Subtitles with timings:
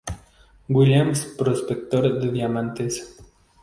[0.67, 3.19] Williams, prospector de diamantes.